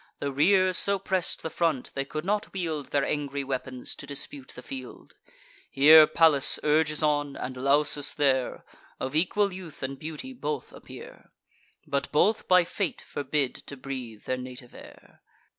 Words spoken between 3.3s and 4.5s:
weapons, to dispute